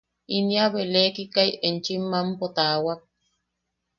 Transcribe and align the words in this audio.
Inia 0.37 0.65
belekikai 0.73 1.49
enchim 1.67 2.01
mampo 2.11 2.45
taawak. 2.57 3.01